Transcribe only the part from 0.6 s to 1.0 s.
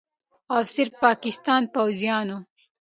صرف